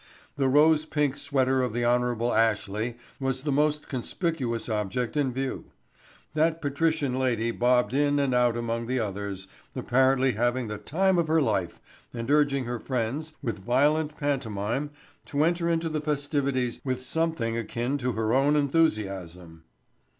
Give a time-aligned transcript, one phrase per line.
[0.35, 2.03] The rose pink sweater of the Hon.
[2.33, 5.65] Ashley was the most conspicuous object in view.
[6.33, 9.45] That patrician lady bobbed in and out among the others,
[9.75, 11.79] apparently having the time of her life
[12.15, 14.89] and urging her friends, with violent pantomime,
[15.27, 19.65] to enter into the festivities with something akin to her own enthusiasm.